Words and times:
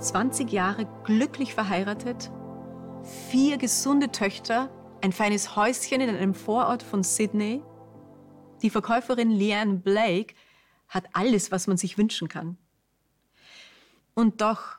20 0.00 0.52
Jahre 0.52 0.86
glücklich 1.04 1.52
verheiratet, 1.52 2.30
vier 3.30 3.58
gesunde 3.58 4.12
Töchter, 4.12 4.70
ein 5.02 5.12
feines 5.12 5.56
Häuschen 5.56 6.00
in 6.00 6.08
einem 6.08 6.34
Vorort 6.34 6.82
von 6.82 7.02
Sydney. 7.02 7.62
Die 8.62 8.70
Verkäuferin 8.70 9.30
Leanne 9.30 9.78
Blake 9.78 10.34
hat 10.88 11.04
alles, 11.12 11.50
was 11.50 11.66
man 11.66 11.76
sich 11.76 11.98
wünschen 11.98 12.28
kann. 12.28 12.56
Und 14.14 14.40
doch 14.40 14.78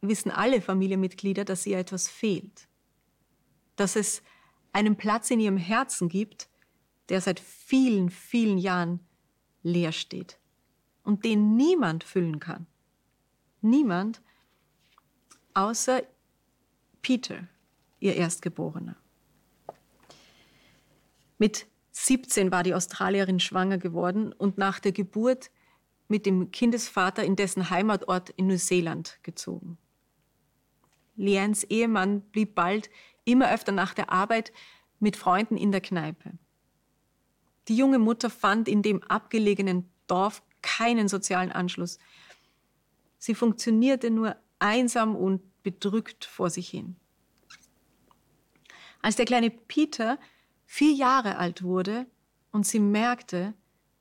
wissen 0.00 0.30
alle 0.30 0.62
Familienmitglieder, 0.62 1.44
dass 1.44 1.66
ihr 1.66 1.78
etwas 1.78 2.08
fehlt. 2.08 2.68
Dass 3.76 3.96
es 3.96 4.22
einen 4.72 4.96
Platz 4.96 5.30
in 5.30 5.40
ihrem 5.40 5.56
Herzen 5.58 6.08
gibt, 6.08 6.48
der 7.08 7.20
seit 7.20 7.40
vielen, 7.40 8.10
vielen 8.10 8.58
Jahren 8.58 9.00
leer 9.62 9.92
steht 9.92 10.38
und 11.08 11.24
den 11.24 11.56
niemand 11.56 12.04
füllen 12.04 12.38
kann. 12.38 12.66
Niemand 13.62 14.20
außer 15.54 16.02
Peter, 17.00 17.48
ihr 17.98 18.14
Erstgeborener. 18.14 18.94
Mit 21.38 21.66
17 21.92 22.52
war 22.52 22.62
die 22.62 22.74
Australierin 22.74 23.40
schwanger 23.40 23.78
geworden 23.78 24.34
und 24.34 24.58
nach 24.58 24.80
der 24.80 24.92
Geburt 24.92 25.50
mit 26.08 26.26
dem 26.26 26.50
Kindesvater 26.50 27.24
in 27.24 27.36
dessen 27.36 27.70
Heimatort 27.70 28.28
in 28.28 28.48
Neuseeland 28.48 29.18
gezogen. 29.22 29.78
Lians 31.16 31.64
Ehemann 31.64 32.20
blieb 32.20 32.54
bald 32.54 32.90
immer 33.24 33.50
öfter 33.50 33.72
nach 33.72 33.94
der 33.94 34.12
Arbeit 34.12 34.52
mit 35.00 35.16
Freunden 35.16 35.56
in 35.56 35.72
der 35.72 35.80
Kneipe. 35.80 36.32
Die 37.68 37.76
junge 37.78 37.98
Mutter 37.98 38.28
fand 38.28 38.68
in 38.68 38.82
dem 38.82 39.02
abgelegenen 39.04 39.90
Dorf 40.06 40.42
keinen 40.76 41.08
sozialen 41.08 41.52
Anschluss. 41.52 41.98
Sie 43.18 43.34
funktionierte 43.34 44.10
nur 44.10 44.36
einsam 44.58 45.16
und 45.16 45.40
bedrückt 45.62 46.24
vor 46.24 46.50
sich 46.50 46.68
hin. 46.68 46.96
Als 49.00 49.16
der 49.16 49.24
kleine 49.24 49.50
Peter 49.50 50.18
vier 50.66 50.92
Jahre 50.92 51.36
alt 51.36 51.62
wurde 51.62 52.06
und 52.50 52.66
sie 52.66 52.80
merkte, 52.80 53.54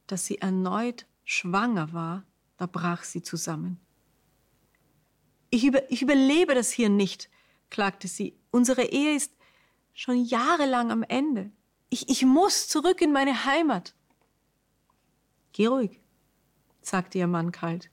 dass 0.07 0.25
sie 0.25 0.39
erneut 0.39 1.05
schwanger 1.23 1.93
war, 1.93 2.25
da 2.57 2.65
brach 2.65 3.03
sie 3.03 3.21
zusammen. 3.21 3.79
Ich, 5.49 5.63
über, 5.63 5.89
ich 5.91 6.01
überlebe 6.01 6.55
das 6.55 6.71
hier 6.71 6.89
nicht, 6.89 7.29
klagte 7.69 8.07
sie. 8.07 8.37
Unsere 8.51 8.83
Ehe 8.83 9.15
ist 9.15 9.31
schon 9.93 10.23
jahrelang 10.25 10.91
am 10.91 11.03
Ende. 11.03 11.51
Ich, 11.89 12.09
ich 12.09 12.25
muss 12.25 12.67
zurück 12.67 13.01
in 13.01 13.13
meine 13.13 13.45
Heimat. 13.45 13.95
Geh 15.53 15.67
ruhig, 15.67 16.01
sagte 16.87 17.17
ihr 17.17 17.27
Mann 17.27 17.51
kalt. 17.51 17.89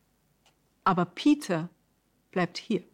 Aber 0.84 1.05
Peter 1.05 1.69
bleibt 2.31 2.59
hier. 2.59 2.85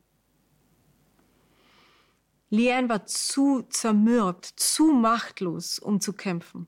Liane 2.50 2.88
war 2.88 3.06
zu 3.06 3.62
zermürbt, 3.62 4.44
zu 4.44 4.92
machtlos, 4.92 5.78
um 5.78 6.00
zu 6.00 6.12
kämpfen. 6.12 6.66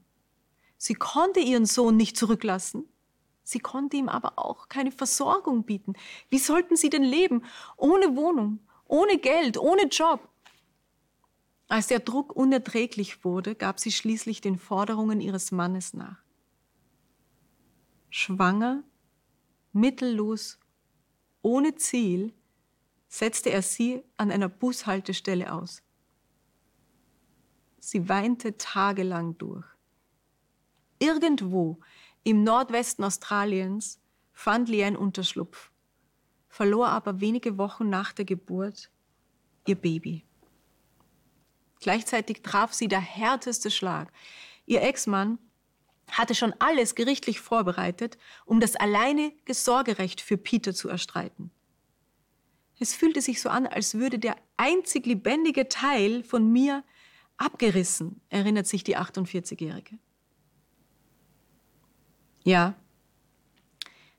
Sie 0.79 0.95
konnte 0.95 1.41
ihren 1.41 1.67
Sohn 1.67 1.97
nicht 1.97 2.17
zurücklassen. 2.17 2.89
Sie 3.43 3.59
konnte 3.59 3.97
ihm 3.97 4.09
aber 4.09 4.39
auch 4.39 4.69
keine 4.69 4.93
Versorgung 4.93 5.65
bieten. 5.65 5.95
Wie 6.31 6.39
sollten 6.39 6.77
sie 6.77 6.91
denn 6.91 7.03
leben? 7.03 7.45
Ohne 7.77 8.17
Wohnung, 8.17 8.61
ohne 8.87 9.19
Geld, 9.19 9.59
ohne 9.59 9.87
Job. 9.87 10.29
Als 11.69 11.89
der 11.89 12.01
Druck 12.01 12.37
unerträglich 12.37 13.25
wurde, 13.25 13.55
gab 13.55 13.81
sie 13.81 13.93
schließlich 13.93 14.41
den 14.41 14.59
Forderungen 14.59 15.21
ihres 15.21 15.53
Mannes 15.53 15.95
nach. 15.95 16.23
Schwanger, 18.11 18.85
mittellos, 19.72 20.59
ohne 21.43 21.75
Ziel, 21.75 22.33
setzte 23.09 23.50
er 23.50 23.62
sie 23.62 24.03
an 24.16 24.31
einer 24.31 24.49
Bushaltestelle 24.49 25.53
aus. 25.53 25.83
Sie 27.78 28.09
weinte 28.09 28.56
tagelang 28.56 29.37
durch. 29.38 29.66
Irgendwo 30.99 31.81
im 32.22 32.44
Nordwesten 32.44 33.05
Australiens 33.05 34.00
fand 34.32 34.69
Lee 34.69 34.84
einen 34.84 34.97
Unterschlupf, 34.97 35.71
verlor 36.49 36.88
aber 36.88 37.21
wenige 37.21 37.59
Wochen 37.59 37.88
nach 37.88 38.12
der 38.12 38.25
Geburt 38.25 38.91
ihr 39.66 39.75
Baby. 39.75 40.25
Gleichzeitig 41.81 42.43
traf 42.43 42.72
sie 42.72 42.87
der 42.87 43.00
härteste 43.00 43.71
Schlag. 43.71 44.12
Ihr 44.66 44.82
Ex-Mann 44.82 45.38
hatte 46.19 46.34
schon 46.34 46.55
alles 46.59 46.95
gerichtlich 46.95 47.41
vorbereitet, 47.41 48.19
um 48.45 48.61
das 48.61 48.77
alleinige 48.77 49.55
Sorgerecht 49.55 50.21
für 50.21 50.37
Peter 50.37 50.75
zu 50.75 50.89
erstreiten. 50.89 51.50
Es 52.78 52.95
fühlte 52.95 53.21
sich 53.21 53.41
so 53.41 53.49
an, 53.49 53.67
als 53.67 53.95
würde 53.95 54.19
der 54.19 54.37
einzig 54.56 55.06
lebendige 55.06 55.69
Teil 55.69 56.23
von 56.25 56.50
mir 56.50 56.84
abgerissen, 57.37 58.21
erinnert 58.28 58.67
sich 58.67 58.84
die 58.84 58.97
48-Jährige. 58.97 59.99
Ja, 62.44 62.75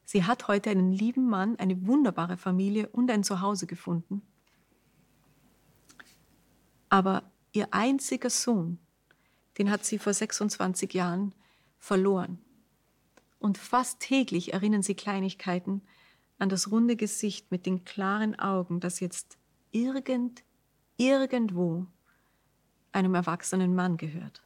sie 0.06 0.24
hat 0.24 0.48
heute 0.48 0.70
einen 0.70 0.94
lieben 0.94 1.30
Mann, 1.30 1.58
eine 1.58 1.86
wunderbare 1.86 2.38
Familie 2.38 2.88
und 2.90 3.12
ein 3.12 3.24
Zuhause 3.24 3.68
gefunden. 3.68 4.22
Aber 6.90 7.30
ihr 7.52 7.68
einziger 7.72 8.30
Sohn, 8.30 8.80
den 9.58 9.70
hat 9.70 9.86
sie 9.86 10.00
vor 10.00 10.14
26 10.14 10.94
Jahren 10.94 11.34
verloren. 11.84 12.40
Und 13.40 13.58
fast 13.58 14.00
täglich 14.00 14.54
erinnern 14.54 14.84
sie 14.84 14.96
Kleinigkeiten 14.96 15.82
an 16.40 16.48
das 16.48 16.72
runde 16.72 16.96
Gesicht 16.96 17.52
mit 17.52 17.66
den 17.66 17.84
klaren 17.84 18.40
Augen, 18.40 18.80
das 18.80 19.02
jetzt 19.02 19.38
irgend, 19.72 20.46
irgendwo 20.96 21.86
einem 22.94 23.16
erwachsenen 23.16 23.76
Mann 23.76 23.98
gehört. 23.98 24.42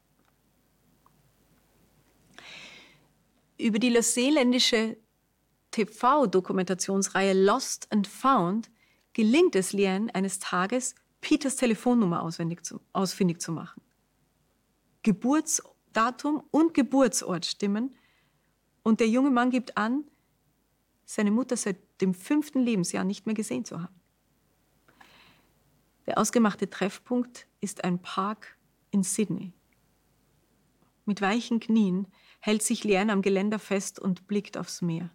Über 3.59 3.77
die 3.77 3.91
neuseeländische 3.91 4.97
TV-Dokumentationsreihe 5.69 7.33
Lost 7.33 7.91
and 7.91 8.07
Found 8.07 8.71
gelingt 9.13 9.55
es 9.55 9.73
Liane 9.73 10.13
eines 10.15 10.39
Tages, 10.39 10.95
Peters 11.21 11.55
Telefonnummer 11.55 12.23
auswendig 12.23 12.65
zu, 12.65 12.81
ausfindig 12.93 13.41
zu 13.41 13.51
machen. 13.51 13.81
Geburtsdatum 15.97 16.43
und 16.51 16.75
Geburtsort 16.75 17.45
stimmen 17.47 17.95
und 18.83 18.99
der 18.99 19.09
junge 19.09 19.31
Mann 19.31 19.49
gibt 19.49 19.77
an, 19.77 20.03
seine 21.05 21.31
Mutter 21.31 21.57
seit 21.57 21.77
dem 22.01 22.13
fünften 22.13 22.59
Lebensjahr 22.59 23.03
nicht 23.03 23.25
mehr 23.25 23.33
gesehen 23.33 23.65
zu 23.65 23.81
haben. 23.81 23.99
Der 26.05 26.19
ausgemachte 26.19 26.69
Treffpunkt 26.69 27.47
ist 27.61 27.83
ein 27.83 27.99
Park 27.99 28.57
in 28.91 29.01
Sydney. 29.01 29.53
Mit 31.05 31.19
weichen 31.19 31.59
Knien 31.59 32.05
hält 32.41 32.61
sich 32.61 32.83
Liane 32.83 33.11
am 33.11 33.23
Geländer 33.23 33.57
fest 33.57 33.99
und 33.99 34.27
blickt 34.27 34.55
aufs 34.55 34.83
Meer. 34.83 35.09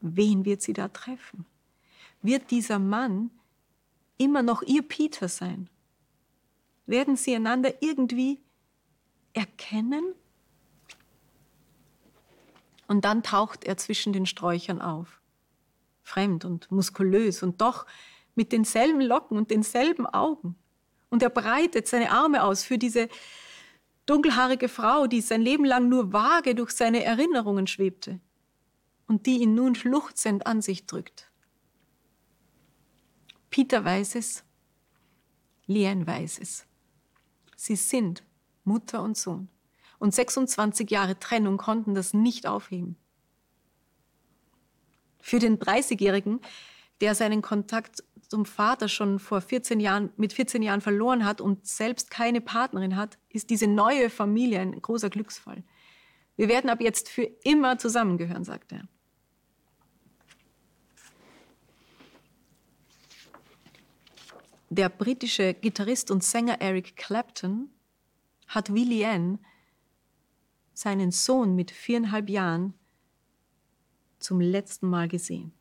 Wen 0.00 0.44
wird 0.44 0.62
sie 0.62 0.74
da 0.74 0.86
treffen? 0.86 1.44
Wird 2.22 2.52
dieser 2.52 2.78
Mann 2.78 3.32
immer 4.16 4.42
noch 4.42 4.62
ihr 4.62 4.82
Peter 4.82 5.26
sein? 5.26 5.68
Werden 6.86 7.16
sie 7.16 7.34
einander 7.34 7.82
irgendwie 7.82 8.40
erkennen? 9.32 10.14
Und 12.86 13.04
dann 13.04 13.22
taucht 13.22 13.64
er 13.64 13.76
zwischen 13.76 14.12
den 14.12 14.26
Sträuchern 14.26 14.80
auf. 14.80 15.20
Fremd 16.02 16.44
und 16.44 16.70
muskulös 16.70 17.42
und 17.42 17.60
doch 17.60 17.86
mit 18.34 18.52
denselben 18.52 19.00
Locken 19.00 19.36
und 19.36 19.50
denselben 19.50 20.06
Augen. 20.06 20.56
Und 21.08 21.22
er 21.22 21.30
breitet 21.30 21.86
seine 21.86 22.10
Arme 22.10 22.42
aus 22.42 22.64
für 22.64 22.78
diese 22.78 23.08
dunkelhaarige 24.06 24.68
Frau, 24.68 25.06
die 25.06 25.20
sein 25.20 25.42
Leben 25.42 25.64
lang 25.64 25.88
nur 25.88 26.12
vage 26.12 26.54
durch 26.54 26.72
seine 26.72 27.04
Erinnerungen 27.04 27.66
schwebte 27.66 28.20
und 29.06 29.26
die 29.26 29.38
ihn 29.42 29.54
nun 29.54 29.74
schluchzend 29.74 30.46
an 30.46 30.62
sich 30.62 30.86
drückt. 30.86 31.30
Peter 33.50 33.84
weiß 33.84 34.14
es, 34.16 34.44
Lian 35.66 36.06
weiß 36.06 36.38
es. 36.40 36.66
Sie 37.56 37.76
sind 37.76 38.24
Mutter 38.70 39.02
und 39.02 39.16
Sohn 39.16 39.48
und 39.98 40.14
26 40.14 40.90
Jahre 40.90 41.18
Trennung 41.18 41.56
konnten 41.56 41.94
das 41.94 42.14
nicht 42.14 42.46
aufheben. 42.46 42.96
Für 45.20 45.38
den 45.38 45.58
30-Jährigen, 45.58 46.40
der 47.00 47.14
seinen 47.14 47.42
Kontakt 47.42 48.04
zum 48.28 48.46
Vater 48.46 48.88
schon 48.88 49.18
vor 49.18 49.40
14 49.40 49.80
Jahren, 49.80 50.10
mit 50.16 50.32
14 50.32 50.62
Jahren 50.62 50.80
verloren 50.80 51.24
hat 51.24 51.40
und 51.40 51.66
selbst 51.66 52.10
keine 52.10 52.40
Partnerin 52.40 52.96
hat, 52.96 53.18
ist 53.28 53.50
diese 53.50 53.66
neue 53.66 54.08
Familie 54.08 54.60
ein 54.60 54.80
großer 54.80 55.10
Glücksfall. 55.10 55.64
Wir 56.36 56.48
werden 56.48 56.70
ab 56.70 56.80
jetzt 56.80 57.08
für 57.08 57.24
immer 57.42 57.76
zusammengehören, 57.76 58.44
sagt 58.44 58.72
er. 58.72 58.88
Der 64.70 64.88
britische 64.88 65.54
Gitarrist 65.54 66.12
und 66.12 66.22
Sänger 66.22 66.60
Eric 66.60 66.96
Clapton 66.96 67.68
hat 68.50 68.74
wie 68.74 68.84
Leanne 68.84 69.38
seinen 70.74 71.12
Sohn 71.12 71.54
mit 71.54 71.70
viereinhalb 71.70 72.28
Jahren 72.28 72.74
zum 74.18 74.40
letzten 74.40 74.88
Mal 74.88 75.08
gesehen. 75.08 75.52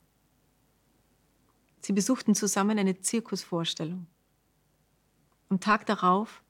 Sie 1.80 1.94
besuchten 1.94 2.36
zusammen 2.36 2.80
eine 2.80 3.00
Zirkusvorstellung. 3.00 4.08
Am 5.50 5.60
Tag 5.60 5.86
darauf 5.86 6.44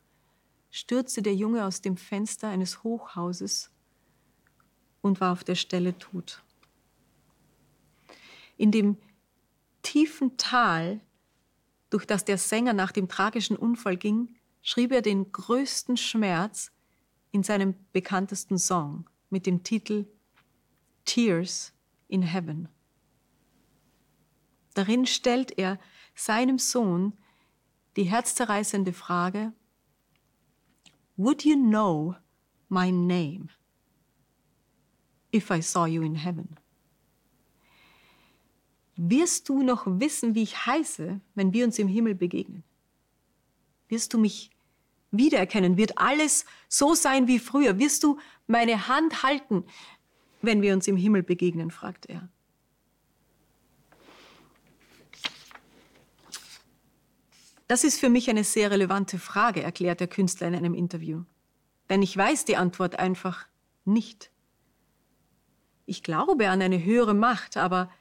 stürzte 0.71 1.21
der 1.21 1.35
Junge 1.35 1.65
aus 1.65 1.81
dem 1.81 1.97
Fenster 1.97 2.47
eines 2.47 2.83
Hochhauses 2.83 3.69
und 5.01 5.19
war 5.19 5.33
auf 5.33 5.43
der 5.43 5.55
Stelle 5.55 5.97
tot. 5.97 6.41
In 8.55 8.71
dem 8.71 8.97
tiefen 9.81 10.37
Tal, 10.37 11.01
durch 11.89 12.05
das 12.05 12.23
der 12.23 12.37
Sänger 12.37 12.73
nach 12.73 12.91
dem 12.91 13.09
tragischen 13.09 13.57
Unfall 13.57 13.97
ging, 13.97 14.38
schrieb 14.61 14.91
er 14.91 15.01
den 15.01 15.31
größten 15.31 15.97
Schmerz 15.97 16.71
in 17.31 17.43
seinem 17.43 17.75
bekanntesten 17.91 18.57
Song 18.57 19.09
mit 19.29 19.45
dem 19.45 19.63
Titel 19.63 20.05
Tears 21.05 21.73
in 22.07 22.21
Heaven. 22.21 22.67
Darin 24.73 25.05
stellt 25.05 25.57
er 25.57 25.79
seinem 26.15 26.59
Sohn 26.59 27.13
die 27.95 28.03
herzzerreißende 28.03 28.93
Frage, 28.93 29.53
Would 31.17 31.43
you 31.43 31.55
know 31.55 32.15
my 32.69 32.91
name 32.91 33.49
if 35.33 35.49
I 35.51 35.61
saw 35.61 35.85
you 35.85 36.01
in 36.01 36.15
heaven? 36.15 36.55
Wirst 38.95 39.49
du 39.49 39.63
noch 39.63 39.85
wissen, 39.85 40.35
wie 40.35 40.43
ich 40.43 40.65
heiße, 40.65 41.19
wenn 41.35 41.53
wir 41.53 41.65
uns 41.65 41.79
im 41.79 41.87
Himmel 41.87 42.15
begegnen? 42.15 42.63
Wirst 43.89 44.13
du 44.13 44.17
mich 44.17 44.51
wiedererkennen? 45.11 45.77
Wird 45.77 45.97
alles 45.97 46.45
so 46.67 46.93
sein 46.93 47.27
wie 47.27 47.39
früher? 47.39 47.79
Wirst 47.79 48.03
du 48.03 48.19
meine 48.47 48.87
Hand 48.87 49.23
halten, 49.23 49.65
wenn 50.41 50.61
wir 50.61 50.73
uns 50.73 50.87
im 50.87 50.95
Himmel 50.95 51.23
begegnen? 51.23 51.71
fragt 51.71 52.05
er. 52.05 52.29
Das 57.67 57.83
ist 57.83 57.99
für 57.99 58.09
mich 58.09 58.29
eine 58.31 58.43
sehr 58.43 58.71
relevante 58.71 59.19
Frage, 59.19 59.61
erklärt 59.61 59.99
der 59.99 60.07
Künstler 60.07 60.47
in 60.47 60.55
einem 60.55 60.73
Interview. 60.73 61.23
Denn 61.89 62.01
ich 62.01 62.17
weiß 62.17 62.45
die 62.45 62.57
Antwort 62.57 62.97
einfach 62.97 63.47
nicht. 63.85 64.31
Ich 65.85 66.01
glaube 66.01 66.49
an 66.49 66.61
eine 66.63 66.83
höhere 66.83 67.13
Macht, 67.13 67.57
aber 67.57 67.91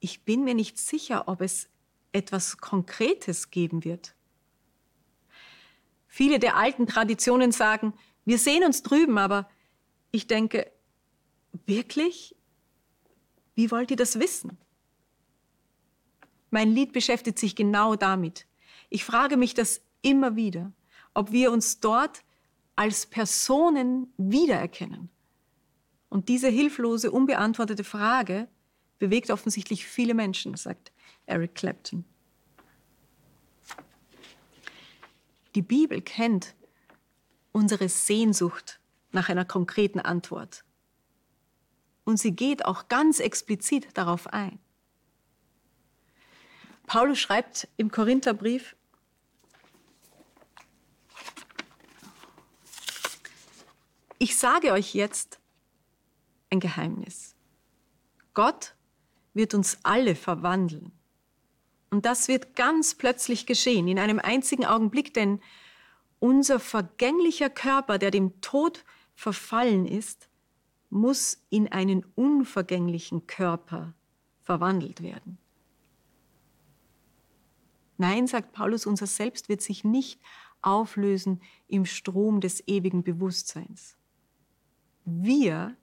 ich 0.00 0.24
bin 0.24 0.42
mir 0.42 0.54
nicht 0.54 0.78
sicher, 0.78 1.28
ob 1.28 1.42
es 1.42 1.68
etwas 2.12 2.58
Konkretes 2.58 3.50
geben 3.50 3.84
wird. 3.84 4.13
Viele 6.14 6.38
der 6.38 6.56
alten 6.56 6.86
Traditionen 6.86 7.50
sagen, 7.50 7.92
wir 8.24 8.38
sehen 8.38 8.62
uns 8.62 8.84
drüben, 8.84 9.18
aber 9.18 9.50
ich 10.12 10.28
denke, 10.28 10.70
wirklich? 11.66 12.36
Wie 13.56 13.72
wollt 13.72 13.90
ihr 13.90 13.96
das 13.96 14.20
wissen? 14.20 14.56
Mein 16.50 16.70
Lied 16.70 16.92
beschäftigt 16.92 17.40
sich 17.40 17.56
genau 17.56 17.96
damit. 17.96 18.46
Ich 18.90 19.04
frage 19.04 19.36
mich 19.36 19.54
das 19.54 19.80
immer 20.02 20.36
wieder, 20.36 20.70
ob 21.14 21.32
wir 21.32 21.50
uns 21.50 21.80
dort 21.80 22.22
als 22.76 23.06
Personen 23.06 24.12
wiedererkennen. 24.16 25.10
Und 26.10 26.28
diese 26.28 26.46
hilflose, 26.46 27.10
unbeantwortete 27.10 27.82
Frage 27.82 28.46
bewegt 29.00 29.32
offensichtlich 29.32 29.84
viele 29.84 30.14
Menschen, 30.14 30.54
sagt 30.54 30.92
Eric 31.26 31.56
Clapton. 31.56 32.04
Die 35.54 35.62
Bibel 35.62 36.02
kennt 36.02 36.54
unsere 37.52 37.88
Sehnsucht 37.88 38.80
nach 39.12 39.28
einer 39.28 39.44
konkreten 39.44 40.00
Antwort. 40.00 40.64
Und 42.04 42.18
sie 42.18 42.32
geht 42.32 42.64
auch 42.64 42.88
ganz 42.88 43.20
explizit 43.20 43.96
darauf 43.96 44.26
ein. 44.26 44.58
Paulus 46.86 47.18
schreibt 47.18 47.68
im 47.76 47.90
Korintherbrief, 47.90 48.76
Ich 54.18 54.38
sage 54.38 54.72
euch 54.72 54.94
jetzt 54.94 55.38
ein 56.50 56.60
Geheimnis. 56.60 57.34
Gott 58.32 58.74
wird 59.34 59.52
uns 59.54 59.78
alle 59.82 60.14
verwandeln. 60.14 60.92
Und 61.94 62.06
das 62.06 62.26
wird 62.26 62.56
ganz 62.56 62.96
plötzlich 62.96 63.46
geschehen, 63.46 63.86
in 63.86 64.00
einem 64.00 64.18
einzigen 64.18 64.64
Augenblick, 64.64 65.14
denn 65.14 65.40
unser 66.18 66.58
vergänglicher 66.58 67.48
Körper, 67.48 67.98
der 67.98 68.10
dem 68.10 68.40
Tod 68.40 68.84
verfallen 69.14 69.86
ist, 69.86 70.28
muss 70.90 71.44
in 71.50 71.70
einen 71.70 72.04
unvergänglichen 72.16 73.28
Körper 73.28 73.94
verwandelt 74.42 75.04
werden. 75.04 75.38
Nein, 77.96 78.26
sagt 78.26 78.50
Paulus, 78.50 78.86
unser 78.86 79.06
Selbst 79.06 79.48
wird 79.48 79.62
sich 79.62 79.84
nicht 79.84 80.20
auflösen 80.62 81.40
im 81.68 81.86
Strom 81.86 82.40
des 82.40 82.66
ewigen 82.66 83.04
Bewusstseins. 83.04 83.96
Wir 85.04 85.76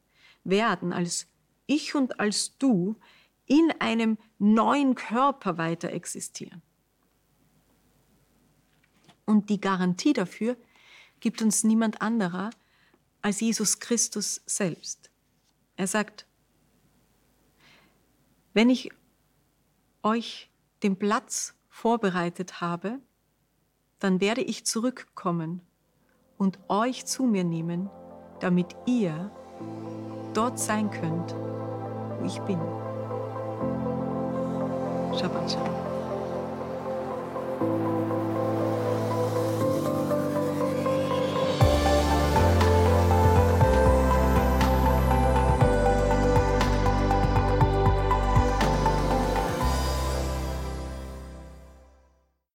werden 0.44 0.92
als 0.92 1.28
ich 1.68 1.96
und 1.96 2.20
als 2.20 2.58
du 2.58 2.98
in 3.52 3.74
einem 3.80 4.18
neuen 4.40 4.96
Körper 4.96 5.58
weiter 5.58 5.92
existieren. 5.92 6.62
Und 9.26 9.50
die 9.50 9.60
Garantie 9.60 10.14
dafür 10.14 10.56
gibt 11.20 11.42
uns 11.42 11.66
niemand 11.66 12.02
anderer 12.02 12.52
als 13.22 13.42
Jesus 13.42 13.82
Christus 13.82 14.42
selbst. 14.46 15.12
Er 15.76 15.88
sagt, 15.88 16.26
wenn 18.54 18.70
ich 18.70 18.90
euch 20.02 20.50
den 20.82 20.98
Platz 20.98 21.54
vorbereitet 21.68 22.62
habe, 22.62 23.00
dann 24.00 24.22
werde 24.22 24.44
ich 24.44 24.66
zurückkommen 24.66 25.60
und 26.38 26.58
euch 26.70 27.06
zu 27.06 27.24
mir 27.26 27.44
nehmen, 27.44 27.90
damit 28.40 28.78
ihr 28.86 29.30
dort 30.34 30.58
sein 30.58 30.90
könnt, 30.90 31.34
wo 31.34 32.26
ich 32.26 32.40
bin. 32.40 32.81
Ça 35.18 35.28
va. 35.28 35.42